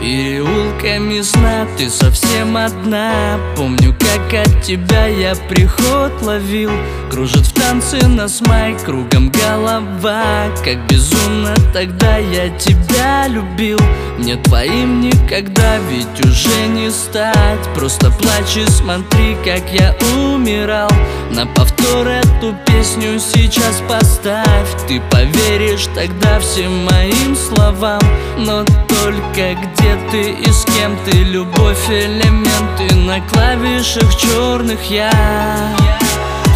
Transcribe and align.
Переулками 0.00 1.20
сна 1.20 1.66
ты 1.76 1.90
совсем 1.90 2.56
одна. 2.56 3.38
Помню, 3.54 3.94
как 4.00 4.32
от 4.32 4.62
тебя 4.62 5.06
я 5.06 5.34
приход 5.34 6.22
ловил. 6.22 6.70
Кружит 7.10 7.44
в 7.44 7.52
танце 7.52 8.06
нас 8.06 8.40
май, 8.46 8.76
кругом 8.84 9.30
голова. 9.30 10.46
Как 10.64 10.86
безумно 10.86 11.54
тогда 11.72 12.18
я 12.18 12.48
тебя 12.50 13.26
любил. 13.26 13.80
Мне 14.16 14.36
твоим 14.36 15.00
никогда 15.00 15.78
ведь 15.90 16.24
уже 16.24 16.68
не 16.68 16.88
стать. 16.90 17.58
Просто 17.74 18.12
плачь 18.12 18.56
и 18.56 18.64
смотри, 18.70 19.36
как 19.44 19.72
я 19.72 19.96
умирал. 20.14 20.90
На 21.32 21.46
повтор 21.46 22.06
эту 22.06 22.54
песню 22.64 23.18
сейчас 23.18 23.82
поставь. 23.88 24.86
Ты 24.86 25.00
поверишь 25.10 25.88
тогда 25.94 26.38
всем 26.38 26.84
моим 26.84 27.34
словам. 27.34 28.00
Но 28.38 28.64
только 28.64 29.56
где 29.56 29.98
ты 30.12 30.30
и 30.30 30.52
с 30.52 30.64
кем 30.64 30.96
ты 31.04 31.18
Любовь, 31.24 31.88
элементы 31.88 32.94
на 32.94 33.20
клавишах 33.20 34.14
черных 34.16 34.90
я 34.90 35.10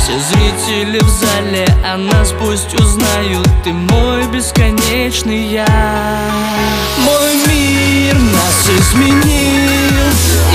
все 0.04 0.18
зрители 0.18 0.98
в 0.98 1.08
зале 1.08 1.66
о 1.82 1.96
нас 1.96 2.34
пусть 2.38 2.74
узнают. 2.74 3.48
Ты 3.64 3.72
мой 3.72 4.26
бесконечный 4.26 5.46
я. 5.46 5.66
Мой 6.98 7.34
мир 7.46 8.14
нас 8.14 8.68
изменил. 8.68 10.04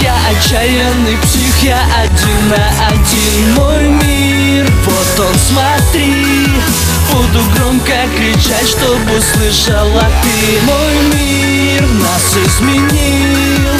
Я 0.04 0.16
отчаянный 0.30 1.18
псих, 1.24 1.64
я 1.64 1.82
один 1.98 2.50
на 2.50 2.90
один. 2.90 3.54
Мой 3.56 3.90
мир, 4.04 4.72
вот 4.86 5.26
он, 5.26 5.36
смотри. 5.48 6.46
Буду 7.12 7.44
громко 7.56 7.94
кричать, 8.16 8.68
чтобы 8.68 9.18
услышала 9.18 10.06
ты. 10.22 10.62
Мой 10.68 10.96
мир 11.16 11.82
нас 12.04 12.38
изменил. 12.46 13.74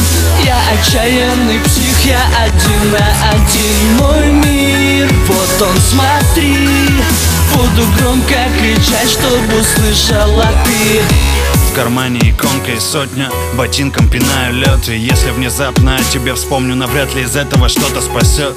Я 0.44 0.58
отчаянный 0.74 1.60
псих, 1.60 2.06
я 2.06 2.22
один 2.44 2.92
на 2.92 3.06
один. 3.30 3.98
Мой 4.00 4.32
мир, 4.32 4.39
вот 5.60 5.68
он, 5.68 5.78
смотри 5.78 6.58
Буду 7.54 7.88
громко 7.98 8.36
кричать, 8.60 9.10
чтобы 9.10 9.60
услышала 9.60 10.48
ты. 10.66 11.02
В 11.72 11.76
кармане 11.76 12.20
иконка 12.20 12.72
и 12.72 12.80
сотня 12.80 13.30
Ботинком 13.56 14.10
пинаю 14.10 14.54
лед. 14.54 14.90
И 14.90 14.98
если 14.98 15.32
внезапно 15.32 15.96
о 15.96 16.04
тебе 16.12 16.34
вспомню 16.36 16.76
Навряд 16.76 17.14
ли 17.16 17.24
из 17.24 17.36
этого 17.36 17.70
что-то 17.70 18.02
спасет 18.02 18.56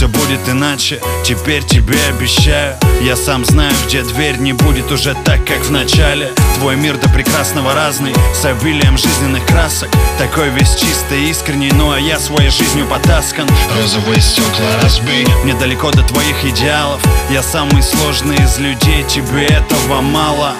все 0.00 0.08
будет 0.08 0.48
иначе. 0.48 0.98
Теперь 1.24 1.62
тебе 1.62 1.98
обещаю 2.08 2.74
Я 3.02 3.16
сам 3.16 3.44
знаю, 3.44 3.74
где 3.86 4.02
дверь 4.02 4.38
не 4.38 4.54
будет 4.54 4.90
уже 4.90 5.14
так, 5.26 5.44
как 5.44 5.58
в 5.58 5.70
начале. 5.70 6.32
Твой 6.56 6.76
мир 6.76 6.96
до 6.96 7.10
прекрасного 7.10 7.74
разный 7.74 8.14
С 8.34 8.46
обилием 8.46 8.96
жизненных 8.96 9.44
красок. 9.44 9.90
Такой 10.16 10.48
весь 10.48 10.74
чистый, 10.76 11.28
искренний 11.28 11.70
Ну 11.74 11.92
а 11.92 12.00
я 12.00 12.18
своей 12.18 12.48
жизнью 12.48 12.86
потаскан. 12.86 13.46
Розовые 13.76 14.22
стекла 14.22 14.80
разбей. 14.82 15.26
Мне 15.44 15.52
далеко 15.52 15.90
до 15.90 16.02
твоих 16.02 16.46
идеалов. 16.46 17.02
Я 17.28 17.42
самый 17.42 17.82
сложный 17.82 18.36
из 18.36 18.58
людей 18.58 19.04
Тебе 19.06 19.44
этого 19.44 20.00
мало. 20.00 20.54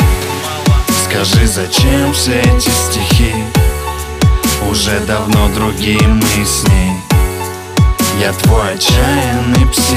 Скажи, 1.06 1.46
зачем 1.46 2.12
все 2.12 2.40
эти 2.40 2.68
стихи? 2.68 3.32
Уже 4.70 5.00
давно 5.00 5.48
другие 5.54 6.06
мы 6.06 6.44
с 6.44 6.68
ней 6.68 7.09
я 8.20 8.32
твой 8.34 8.74
отчаянный 8.74 9.66
псих. 9.72 9.96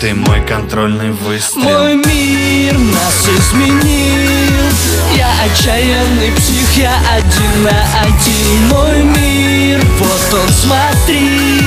Ты 0.00 0.14
мой 0.14 0.40
контрольный 0.40 1.12
выстрел. 1.12 1.62
Мой 1.62 1.94
мир 1.94 2.76
нас 2.76 3.28
изменил. 3.28 4.64
Я 5.16 5.30
отчаянный 5.44 6.32
псих, 6.32 6.76
я 6.76 6.94
один 7.14 7.62
на 7.62 8.00
один. 8.00 8.68
Мой 8.68 9.02
мир, 9.04 9.80
вот 10.00 10.40
он, 10.40 10.48
смотри. 10.48 11.62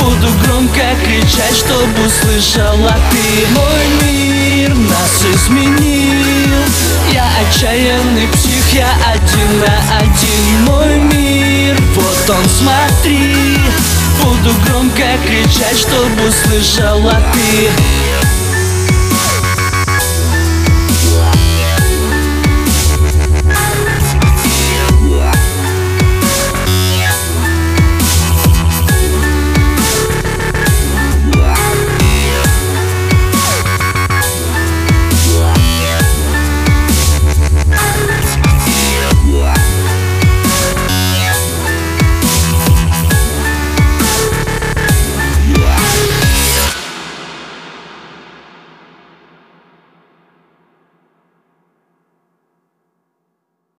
Буду 0.00 0.28
громко 0.44 0.96
кричать, 1.04 1.56
чтобы 1.56 2.06
услышала 2.06 2.96
ты. 3.10 3.46
Мой 3.52 4.10
мир 4.10 4.74
нас 4.74 5.22
изменил. 5.34 6.64
Я 7.12 7.28
отчаянный 7.42 8.26
псих, 8.28 8.72
я 8.72 8.88
один 9.12 9.60
на 9.60 9.98
один. 9.98 10.64
Мой 10.64 10.96
мир, 11.12 11.76
вот 11.94 12.30
он, 12.30 12.44
смотри 12.58 13.55
Буду 14.26 14.52
громко 14.66 15.04
кричать, 15.24 15.78
чтобы 15.78 16.28
услышала 16.28 17.14
ты 17.32 18.05